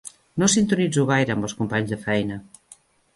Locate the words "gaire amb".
1.11-1.47